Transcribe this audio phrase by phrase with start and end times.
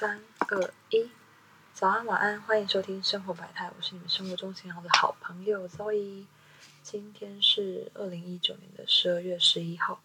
[0.00, 0.18] 三
[0.48, 1.10] 二一，
[1.74, 6.24] 早安晚安，欢迎收听生活百态，我是你们生活中最好的好朋友 Zoe。
[6.82, 10.00] 今天是二零一九年的十二月十一号，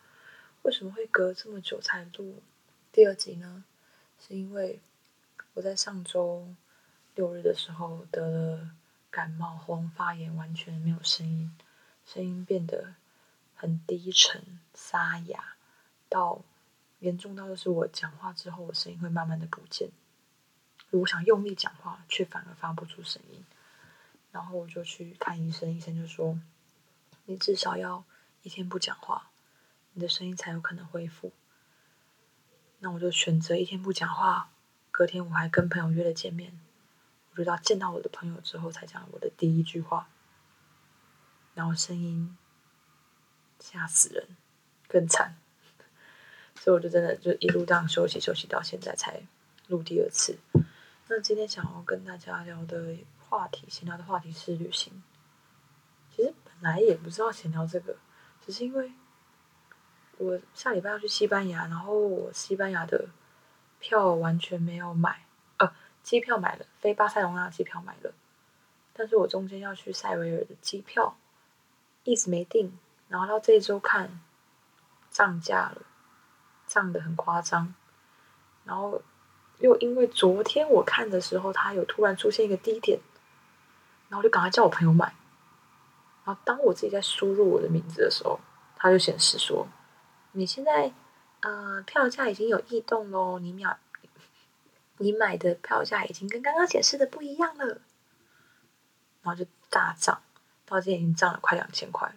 [0.64, 2.44] 为什么会隔这么久才录
[2.92, 3.64] 第二集呢？
[4.20, 4.82] 是因为
[5.54, 6.46] 我在上周
[7.16, 8.72] 六日的时候得了
[9.10, 11.58] 感冒，喉咙发炎，完全没有声音，
[12.06, 12.96] 声音变得
[13.56, 15.56] 很低沉沙哑，
[16.10, 16.42] 到。
[17.00, 19.90] 严重到就是我讲话之后，我声音会慢慢的不见。
[20.92, 23.44] 我想用力讲话，却反而发不出声音。
[24.32, 26.40] 然后我就去看医生，医生就说
[27.26, 28.04] ：“你至少要
[28.44, 29.30] 一天不讲话，
[29.94, 31.32] 你的声音才有可能恢复。”
[32.80, 34.52] 那我就选择一天不讲话。
[34.92, 36.58] 隔天我还跟朋友约了见面，
[37.32, 40.08] 我就到见到我的朋友之后，才讲我的第一句话。
[41.54, 42.38] 然后声音
[43.60, 44.38] 吓死人，
[44.88, 45.38] 更惨。
[46.56, 49.22] 所以我就真的就一路这样休息休息到现在才
[49.68, 50.38] 录第二次。
[51.08, 55.04] 那今天想要跟大家聊的话题，闲聊的话题是旅行。
[56.16, 57.98] 其实本来也不知道闲聊这个，
[58.44, 58.94] 只是因为
[60.18, 63.10] 我下礼拜要去西班牙，然后我西班牙的
[63.80, 65.26] 票完全没有买，
[65.58, 65.72] 呃，
[66.02, 68.14] 机票买了，飞巴塞隆纳机票买了，
[68.94, 71.18] 但是我中间要去塞维尔的机票
[72.04, 74.22] 一直没定，然后到这一周看
[75.12, 75.82] 涨价了。
[76.76, 77.74] 涨得很夸张，
[78.66, 79.02] 然后
[79.60, 83.00] 又因为昨天我看的时候，它有突然出现一个低点，
[84.10, 85.16] 然后就赶快叫我朋友买。
[86.26, 88.42] 然后当我自己在输入我的名字的时候，
[88.76, 89.66] 它就显示说
[90.34, 90.92] ：“你现在
[91.40, 93.78] 呃票价已经有异动喽，你秒
[94.98, 97.80] 你买的票价已经跟刚刚显示的不一样了。”
[99.24, 100.22] 然后就大涨，
[100.66, 102.16] 到今天已经涨了快两千块了，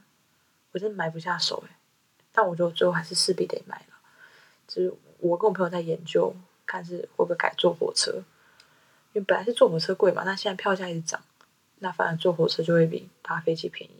[0.72, 1.76] 我真的买不下手哎，
[2.32, 3.87] 但我觉得最后还是势必得买。
[4.68, 8.22] 就是我跟我朋友在研究，看是会不会改坐火车，
[9.14, 11.24] 因为本来是坐火车贵嘛，那现在票价一直涨，
[11.78, 13.94] 那反而坐火车就会比搭飞机便宜。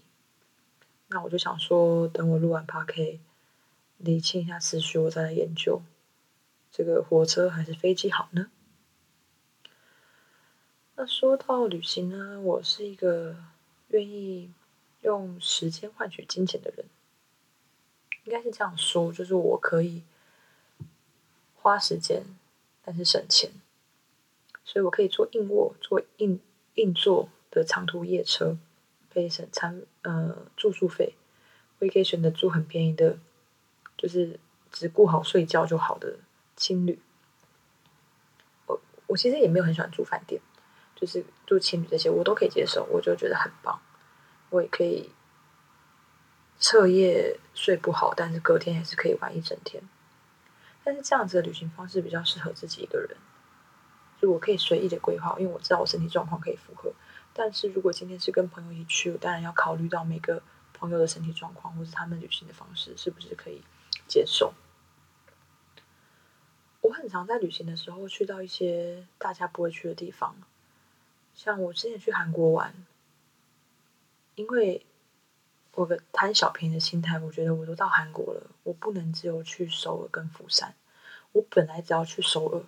[1.09, 3.21] 那我就想说，等我录完 p a r k
[3.97, 5.81] 理清一下思绪，我再来研究
[6.71, 8.51] 这个火车还是飞机好呢？
[10.97, 13.37] 那说到旅行呢，我是一个
[13.89, 14.53] 愿意
[15.01, 16.85] 用时间换取金钱的人，
[18.25, 20.03] 应该是这样说，就是我可以。
[21.61, 22.25] 花时间，
[22.85, 23.51] 但是省钱，
[24.65, 26.41] 所以我可以坐硬卧、坐硬
[26.75, 28.57] 硬座的长途夜车，
[29.13, 31.15] 可以省餐呃住宿费。
[31.79, 33.19] 我也可以选择住很便宜的，
[33.97, 34.41] 就是
[34.73, 36.19] 只顾好睡觉就好的
[36.57, 36.99] 青旅。
[38.67, 40.41] 我我其实也没有很喜欢住饭店，
[40.97, 43.81] 就是住青旅这些我都可以接受，我就觉得很棒。
[44.51, 45.11] 我也可以
[46.59, 49.83] 彻夜睡不好，但是隔天还是可以玩一整天。
[50.89, 53.15] 但是这样子的旅行方式比较适合自己一个人，
[54.19, 56.91] 就我可以随意的规划，因为我知道我身体状况可以符合。
[57.35, 63.61] 但是如果今天是跟朋友一起去，我当然要考虑到每个朋友的身体状况，或是他们旅行的方式是不是可以
[64.07, 64.55] 接受。
[66.81, 70.37] 我很常在旅行的时候去到一些大家不会去的地方，
[71.35, 72.75] 像我之前去韩国玩，
[74.37, 74.87] 因为。
[75.75, 80.75] 我个贪小便宜的心态，我觉得我都到韩国了，我不能只有去首尔跟釜山。
[81.33, 82.63] 我本来只要去首尔，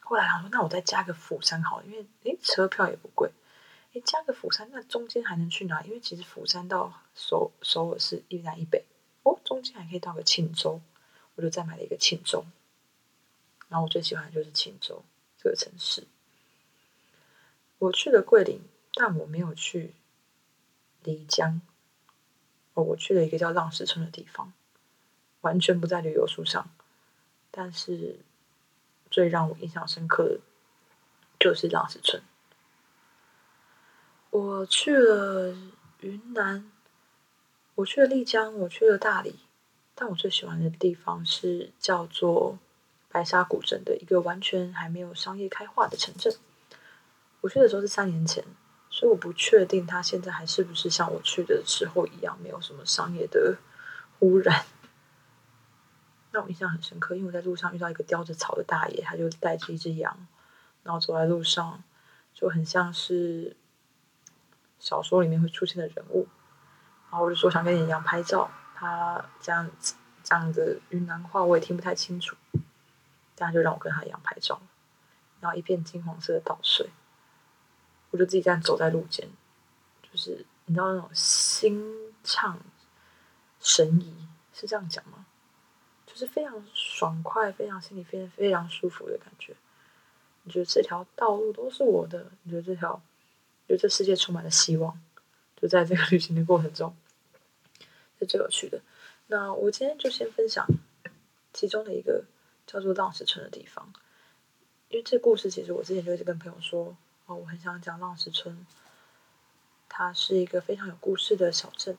[0.00, 3.30] 后来想说，那我再加个釜山好，了，因为诶车票也不贵，
[3.92, 5.82] 诶加个釜山，那中间还能去哪？
[5.82, 8.86] 因为其实釜山到首首尔是一南一北，
[9.22, 10.80] 哦，中间还可以到个庆州，
[11.34, 12.46] 我就再买了一个庆州。
[13.68, 15.04] 然后我最喜欢的就是庆州
[15.36, 16.06] 这个城市。
[17.78, 18.62] 我去了桂林，
[18.94, 19.92] 但我没有去
[21.04, 21.60] 漓江。
[22.72, 24.52] 哦，我去了一个叫浪石村的地方，
[25.44, 26.68] 完全不在旅游书上，
[27.50, 28.18] 但是
[29.10, 30.40] 最让我印象深刻的，
[31.38, 32.20] 就是浪石村。
[34.30, 35.56] 我去了
[36.00, 36.68] 云南，
[37.76, 39.38] 我去了丽江，我去了大理，
[39.94, 42.58] 但我最喜欢的地方是叫做
[43.08, 46.34] 白沙古镇的一个完全还没有商业开化的城镇。
[47.42, 48.44] 我去的时候是三年前。
[48.90, 53.58] 所以我不确定它现在还是不是像我去的时候一样，没有什么商业的
[54.20, 54.64] 污染。
[56.34, 60.26] 让我印象很深刻，因为我在路上遇到一个叼着草的大爷，他就带着一只羊，
[60.82, 61.80] 然后走在路上，
[62.34, 63.56] 就很像是
[64.80, 66.26] 小说里面会出现的人物。
[67.08, 69.94] 然后我就说想跟你羊拍照，他这样子
[70.24, 72.36] 这样的云南话我也听不太清楚，
[73.36, 74.60] 这样就让我跟他羊拍照，
[75.38, 76.90] 然后一片金黄色的稻穗。
[78.10, 79.28] 我就自己这样走在路间，
[80.02, 82.58] 就是你知道那种心畅
[83.60, 85.23] 神怡是这样讲吗？
[86.14, 89.52] 就是非常爽快，非常心里非常非常舒服的感觉。
[90.44, 93.02] 你觉得这条道路都是我的，你觉得这条，
[93.66, 95.02] 觉得这世界充满了希望，
[95.56, 96.96] 就在这个旅行的过程中，
[98.20, 98.80] 是最有趣的。
[99.26, 100.64] 那我今天就先分享
[101.52, 102.24] 其中的一个
[102.64, 103.92] 叫做浪石村的地方，
[104.90, 106.96] 因为这故事其实我之前就一直跟朋友说，
[107.26, 108.64] 哦，我很想讲浪石村，
[109.88, 111.98] 它是一个非常有故事的小镇，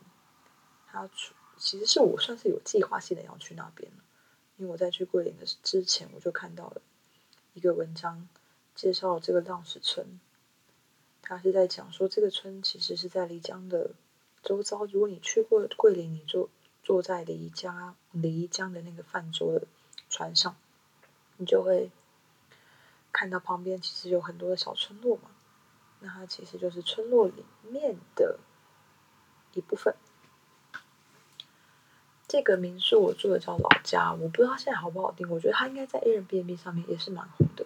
[0.88, 1.10] 它
[1.58, 3.92] 其实是我算是有计划性的要去那边
[4.58, 6.82] 因为我在去桂林的之前，我就看到了
[7.54, 8.28] 一个文章，
[8.74, 10.20] 介绍这个浪石村。
[11.22, 13.92] 他是在讲说，这个村其实是在漓江的
[14.44, 14.86] 周遭。
[14.86, 16.50] 如果你去过桂林，你坐
[16.84, 19.68] 坐在漓江漓江的那个泛舟的
[20.10, 20.56] 船上，
[21.38, 21.90] 你就会
[23.12, 25.32] 看到旁边其实有很多的小村落嘛。
[26.00, 28.40] 那它其实就是村落里面的
[29.54, 29.96] 一部分。
[32.28, 35.30] 这个民宿我住的叫老家，我不知道现在好不好订。
[35.30, 37.66] 我觉得它应该在 Airbnb 上面也是蛮红的。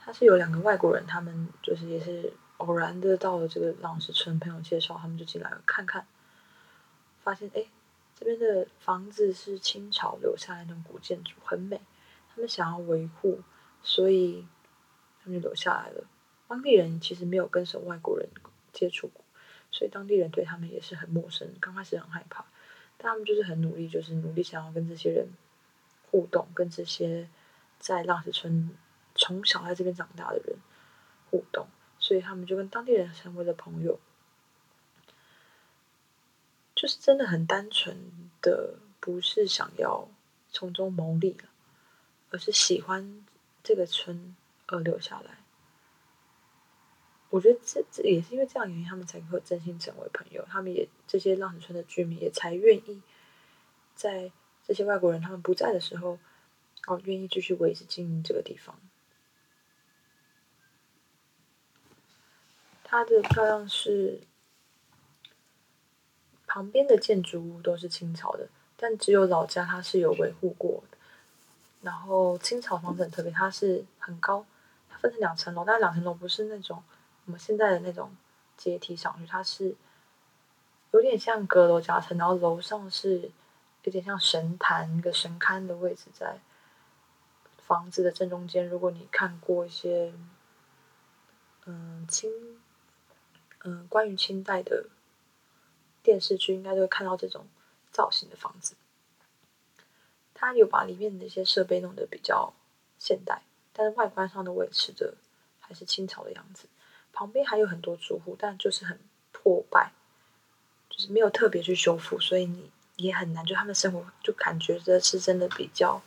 [0.00, 6.06] 它是有两个外国人，他们就是也是偶然的到了这个浪石村，朋友介绍，他们就进来看看，
[7.22, 7.66] 发现哎，
[8.18, 11.78] 这边的房子是清朝留下来那种古建筑，很美。
[12.34, 13.40] 他们想要维护，
[13.82, 14.46] 所以
[15.22, 16.04] 他们就留下来了。
[16.48, 18.26] 当地人其实没有跟什么外国人
[18.72, 19.22] 接触过，
[19.70, 22.46] 所以当地人对他们也是很陌生，刚开始很害怕。
[22.98, 25.28] 他们就是很努力，就是努力想要跟这些人
[26.10, 27.28] 互动，跟这些
[27.78, 28.76] 在浪石村
[29.14, 30.56] 从小在这边长大的人
[31.30, 31.68] 互动，
[31.98, 33.98] 所以他们就跟当地人成为了朋友，
[36.74, 37.96] 就是真的很单纯
[38.42, 40.08] 的，不是想要
[40.50, 41.36] 从中牟利，
[42.30, 43.24] 而是喜欢
[43.62, 44.36] 这个村
[44.66, 45.37] 而留下来。
[47.30, 50.42] 我觉得这这也是因为这样原因，他们才会真心成为朋友。
[50.48, 53.02] 他们也这些浪子村的居民也才愿意
[53.94, 54.32] 在
[54.66, 56.18] 这些外国人他们不在的时候，
[56.86, 58.74] 哦，愿意继续维持经营这个地方。
[62.82, 64.22] 它的漂亮是
[66.46, 68.48] 旁边的建筑物都是清朝的，
[68.78, 70.96] 但只有老家它是有维护过的。
[71.82, 74.46] 然后清朝房子很特别，它是很高，
[74.88, 76.82] 它分成两层楼，但两层楼不是那种。
[77.28, 78.16] 我们现在的那种
[78.56, 79.76] 阶梯上去，它是
[80.92, 83.30] 有点像阁楼夹层，然后楼上是
[83.82, 86.40] 有点像神坛一个神龛的位置，在
[87.58, 88.66] 房子的正中间。
[88.66, 90.14] 如果你看过一些
[91.66, 92.30] 嗯清
[93.62, 94.86] 嗯关于清代的
[96.02, 97.46] 电视剧，应该都会看到这种
[97.92, 98.74] 造型的房子。
[100.32, 102.54] 它有把里面的一些设备弄得比较
[102.98, 103.42] 现代，
[103.74, 105.18] 但是外观上的维持着
[105.60, 106.66] 还是清朝的样子。
[107.12, 108.98] 旁边还有很多住户，但就是很
[109.32, 109.92] 破败，
[110.88, 113.44] 就是没有特别去修复，所以你也很难。
[113.44, 116.00] 就他们生活就感觉这是真的比较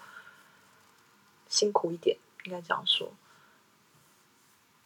[1.48, 3.12] 辛苦一点，应该这样说。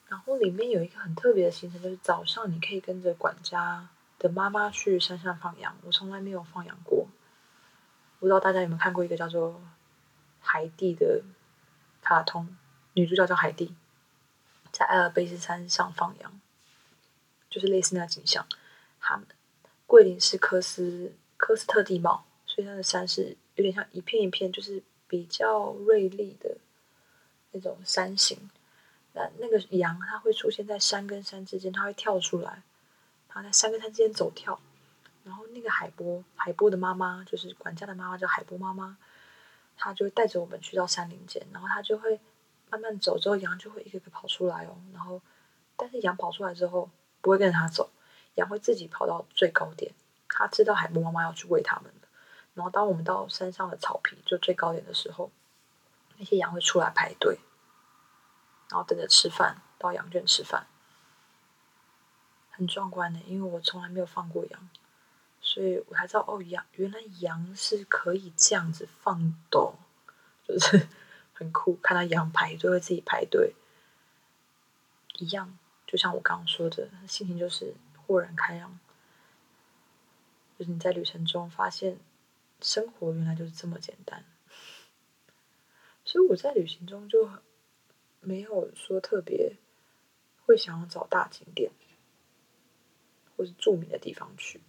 [0.08, 3.90] 然后里面有一个很特别的行程，就是早上你可以跟着管家
[4.20, 5.76] 的妈妈去山上放羊。
[5.84, 7.08] 我从来没有放羊过，
[8.20, 9.50] 不知道大家有没有看过一个叫做
[10.40, 11.24] 《海蒂》的
[12.02, 12.56] 卡通，
[12.94, 13.76] 女主角叫海蒂。
[14.76, 16.42] 在阿尔卑斯山上放羊，
[17.50, 18.46] 就是类似那景象。
[19.00, 19.26] 他们
[19.88, 26.58] 桂林是科斯科斯特地貌，所以它的山是有点像一片一片，就是比较锐利的
[27.52, 28.50] 那种山形。
[29.14, 32.62] 那那个羊，它会出现在山跟山之间，它会跳出来，
[33.30, 34.60] 然后在山跟山之间走跳。
[35.24, 38.98] 然后那个海波，海波的妈妈就是管家的妈妈，叫海波妈妈，
[39.78, 42.20] 她就会带着我们去到山林间，然后她就会。
[42.76, 44.76] 慢慢走之后，羊就会一个个跑出来哦。
[44.94, 45.22] 然后，
[45.78, 46.90] 但是羊跑出来之后
[47.22, 47.90] 不会跟着它走，
[48.36, 49.94] 羊会自己跑到最高点。
[50.28, 52.08] 它知道海波妈妈要去喂它们的。
[52.54, 55.32] 然后，当我们到山上的草皮就最高点的时候，
[56.18, 57.40] 那些羊会出来排队，
[58.70, 60.68] 然后等着吃饭，到羊圈吃饭，
[62.52, 63.22] 很壮观的。
[63.22, 64.70] 因为我从来没有放过羊，
[65.40, 69.74] 所以我才知道哦，羊原来羊是可以这样子放的，
[70.46, 70.88] 就是。
[71.36, 73.54] 很酷，看到羊排队会自己排队，
[75.20, 77.76] 一样，就像我刚刚说的，心情就是
[78.08, 78.80] 豁然开朗。
[80.58, 82.00] 就是你在旅程中发现，
[82.62, 84.24] 生活原来就是这么简单。
[86.06, 87.30] 所以我在旅行中就
[88.22, 89.58] 没有说特别
[90.46, 91.72] 会想要找大景点，
[93.36, 94.62] 或是著名的地方去。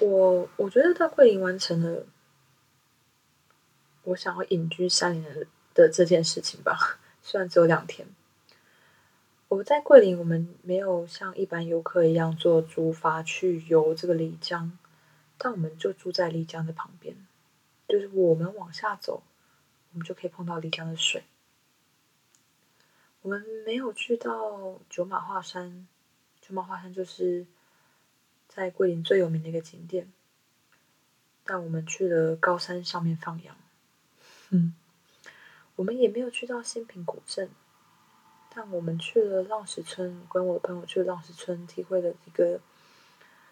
[0.00, 2.06] 我我觉得在桂林完成了
[4.04, 6.98] 我想要隐居山林的的这件事情吧。
[7.22, 8.08] 虽然只有两天，
[9.48, 14.76] 我在桂林，我们没有像一般游客一样坐竹筏去游这个漓江，
[15.36, 17.14] 但我们就住在漓江的旁边，
[17.86, 19.22] 就是我们往下走，
[19.92, 21.24] 我们就可以碰到漓江的水。
[23.20, 25.86] 我们没有去到九马画山，
[26.40, 27.46] 九马画山就是
[28.52, 30.12] 在桂林最有名的一个景点。
[31.44, 33.56] 但我们去了高山上面放羊，
[34.50, 34.74] 嗯，
[35.76, 37.48] 我们也没有去到新平古镇，
[38.54, 42.60] 但我们去了浪石村，跟我的朋友去浪石村，体会了一个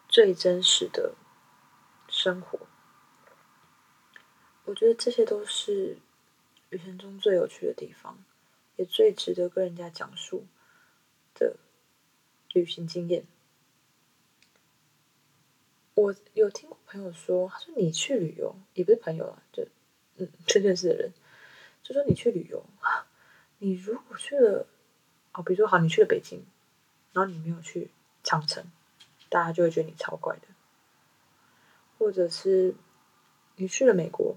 [0.09, 1.15] 最真实的
[2.09, 2.59] 生活。
[4.65, 5.99] 我觉得这些都是
[6.71, 8.19] 旅程中最有趣的地方。
[8.77, 10.47] 也最值得跟人家讲述
[11.35, 11.57] 的
[12.53, 13.27] 旅行经验。
[15.99, 19.67] 我有听过朋友说，他说你去旅游也不是朋友啊，就
[20.17, 21.13] 嗯，真认识的人，
[21.83, 22.65] 就说你去旅游，
[23.59, 24.67] 你如果去了
[25.33, 26.45] 哦，比如说好，你去了北京，
[27.13, 27.91] 然后你没有去
[28.23, 28.65] 长城，
[29.29, 30.47] 大家就会觉得你超怪的；
[31.99, 32.77] 或者是
[33.57, 34.37] 你去了美国，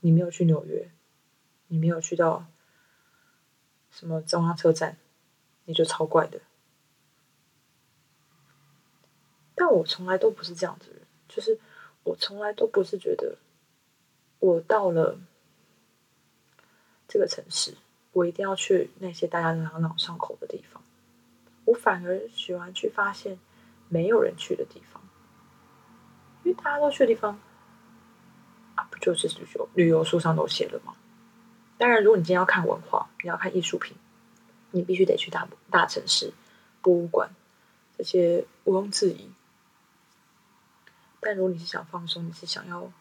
[0.00, 0.90] 你没有去纽约，
[1.68, 2.46] 你没有去到。
[3.88, 4.98] 什么中央车站，
[5.64, 6.40] 你就超怪的。
[9.56, 11.58] 但我从来都不是这样子人，就是
[12.04, 13.36] 我从来都不是觉得
[14.38, 15.18] 我到了
[17.08, 17.74] 这个城市，
[18.12, 20.82] 我一定要去那些大家朗朗上口的地方。
[21.64, 23.40] 我反而喜欢去发现
[23.88, 25.02] 没有人去的地方，
[26.44, 27.40] 因为大家都去的地方
[28.74, 30.94] 啊，不就是旅游旅游书上都写了吗？
[31.78, 33.96] 当然，如果你今天要看文化，你要看艺术品，
[34.70, 36.32] 你必须得去大大城市、
[36.82, 37.30] 博物馆，
[37.96, 39.30] 这些毋庸置疑。
[41.20, 42.92] 但如果你是想放松，你是想要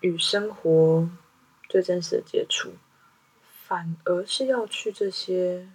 [0.00, 1.08] 与生活
[1.68, 2.72] 最真实的接触，
[3.42, 5.70] 反而是要去这些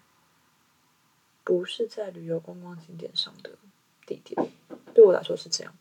[1.44, 3.52] 不是在旅游观光景点上的
[4.06, 4.52] 地点。
[4.94, 5.76] 对我来说是这样，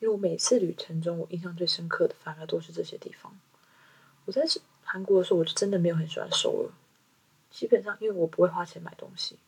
[0.00, 3.38] 因为我每次旅程中，我印象最深刻的，反而都是这些地方。
[4.24, 4.42] 我在
[4.82, 6.70] 韩国的时候，我就真的没有很喜欢首尔。
[7.50, 9.38] 基本上，因为我不会花钱买东西，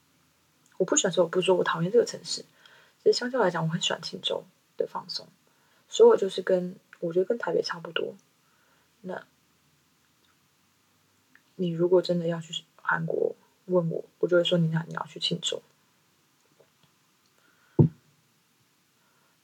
[0.76, 1.28] 我不喜欢首尔。
[1.28, 2.44] 不是说我讨厌这个城市，
[3.04, 4.44] 其实相较来讲，我很喜欢庆州
[4.78, 5.28] 的放松。
[5.88, 8.14] 所以我就是跟我觉得跟台北差不多。
[9.02, 9.26] 那，
[11.56, 15.62] 你如果真的要去韩国，问我，我就会说你那你要去庆州。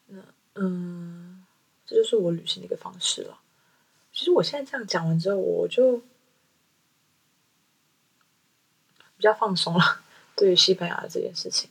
[0.07, 0.25] 那
[0.55, 1.45] 嗯，
[1.85, 3.39] 这就是我旅行的一个方式了。
[4.11, 5.99] 其实我现在这样讲完之后，我就
[9.19, 10.03] 比较放松了。
[10.35, 11.71] 对于西班牙这件事情，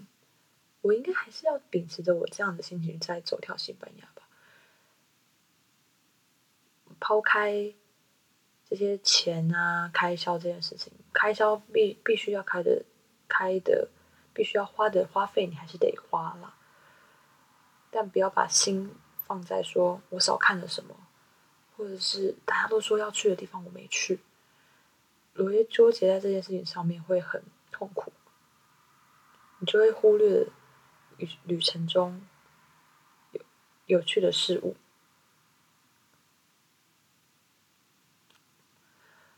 [0.82, 4.24] 我应该还是要秉持着我这样的心情再走跳西班牙吧。
[7.00, 7.74] 抛开
[8.66, 12.86] 这些钱啊、开销这件事情，开销必必须要开的、
[13.28, 13.90] 开的，
[14.34, 16.56] 必须要花的花费，你还是得花了。
[17.90, 18.96] 但不要把心
[19.26, 20.96] 放在说我少看了什么。
[21.78, 24.20] 或者是大家都说要去的地方，我没去，
[25.36, 28.12] 我会纠结在这件事情上面，会很痛苦。
[29.60, 30.46] 你就会忽略
[31.20, 32.26] 旅旅程中
[33.34, 33.42] 有
[33.86, 34.76] 有趣的事物。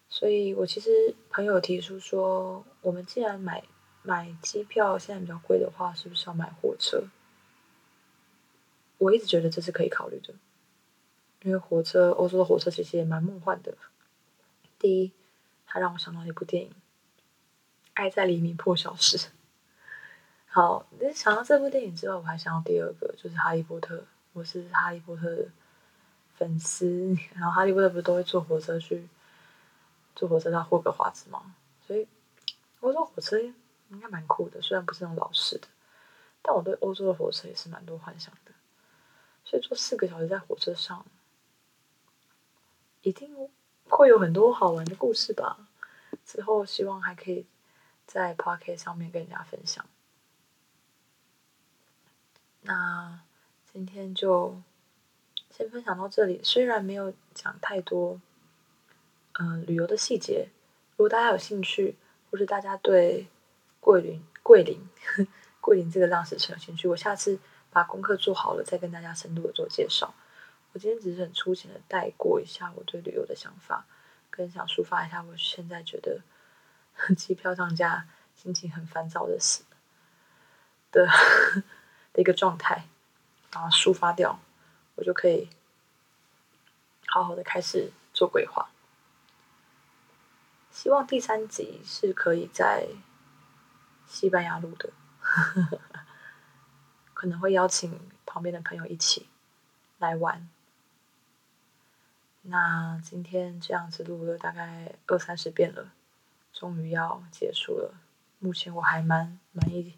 [0.08, 3.64] 所以我其实朋友提出说，我们既然买
[4.04, 7.06] 买机票现在比较贵的话，是不是要买火车？
[9.00, 10.34] 我一直觉得这是可以考虑的。
[11.44, 13.76] 因为火车，欧洲的火车其实也蛮梦幻的。
[14.78, 15.12] 第一，
[15.66, 16.70] 它让我想到一部电影
[17.94, 19.18] 《爱在黎明破晓时》。
[20.54, 23.96] 好，那想到这部电影之后，我还想到第二个，就是《哈利波特》。
[24.34, 25.48] 我是《哈利波特》的
[26.36, 29.08] 粉丝，然后《哈利波特》不是都会坐火车去
[30.14, 31.56] 坐火车到霍格华兹吗？
[31.88, 32.06] 所以
[32.82, 35.70] 欧洲火车应该蛮酷的，虽然不是那种老式的，
[36.42, 38.52] 但我对欧洲的火车也是蛮多幻想的。
[39.46, 41.06] 所以坐四个小时在火车上。
[43.04, 43.36] 一定
[43.88, 45.70] 会有很多好玩的故事吧。
[46.26, 47.46] 之后希望还可以
[48.06, 49.84] 在 p o c k e t 上面跟人家分享。
[52.62, 53.20] 那
[53.72, 54.62] 今天就
[55.50, 56.42] 先分享到这里。
[56.44, 58.20] 虽然没有讲太多，
[59.34, 60.50] 嗯，旅游的细节。
[60.96, 61.96] 如果大家有兴趣，
[62.30, 63.28] 或是大家对
[63.80, 64.88] 桂林、桂林、
[65.60, 67.40] 桂林这个浪石城有兴趣，我下次
[67.72, 70.14] 把功课做好了，再跟大家深度的做介绍。
[70.74, 73.86] 我今天只是很粗浅的带过一下我对旅游的想法，
[74.30, 76.22] 跟想抒发一下我现在觉得
[77.18, 79.64] 机票涨价、心情很烦躁的事
[80.92, 81.08] 的
[82.14, 82.88] 的一个状态，
[83.52, 84.40] 然后抒发掉，
[84.96, 85.50] 我就可以
[87.08, 88.70] 好好的开始做规划。
[90.72, 92.88] 希望第三集是可以在
[94.08, 94.90] 西班牙录的，
[97.14, 99.28] 可能会邀请旁边的朋友一起
[100.00, 100.50] 来玩。
[102.44, 105.92] 那今天这样子录了大概二三十遍了，
[106.52, 107.94] 终于要结束了。
[108.40, 109.98] 目前我还蛮满意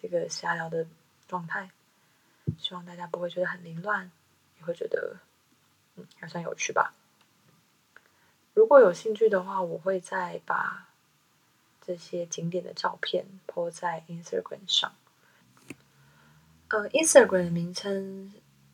[0.00, 0.86] 这个瞎聊的
[1.30, 1.70] 状态，
[2.58, 4.10] 希望大家不会觉得很凌乱，
[4.58, 5.18] 也会觉得
[5.94, 6.92] 嗯还算有趣吧。
[8.54, 10.88] 如果有兴趣的话，我会再把
[11.80, 14.92] 这些景点的照片 po 在 Instagram 上。
[16.68, 18.32] 呃，Instagram 的名称。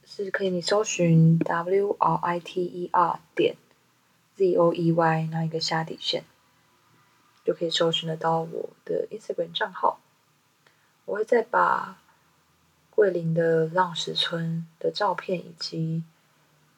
[0.09, 3.57] 是可以，你搜寻 W R I T E R 点
[4.37, 6.23] Z O E Y 那一个下底线，
[7.45, 9.99] 就可以搜寻得到我的 Instagram 账号。
[11.07, 11.99] 我会再把
[12.97, 16.03] 桂林的浪石村的照片，以及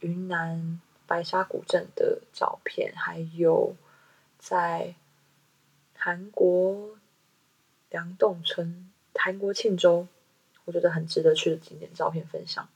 [0.01, 3.77] 云南白沙古镇的照片，还有
[4.37, 4.97] 在
[5.97, 6.99] 韩国
[7.89, 10.09] 梁洞村、韩国庆州，
[10.65, 12.69] 我觉得很值得去的景点照片分享。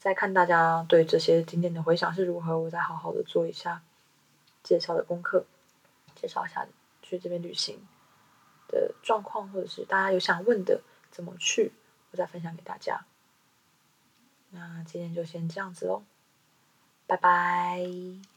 [0.00, 3.80] 再看大家对这些景点的回想是如何，我再好好的做一下
[4.64, 5.46] 介绍的功课，
[6.16, 6.66] 介绍一下
[7.00, 7.78] 去这边旅行
[8.66, 11.72] 的状况，或者是大家有想问的怎么去，
[12.14, 13.04] 我再分享给大家。
[14.50, 16.04] 那今天就先这样子喽，
[17.08, 18.33] 拜拜。